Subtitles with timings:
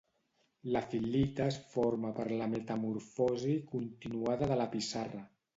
[0.75, 5.25] La fil·lita es forma per la metamorfosi continuada de la pissarra.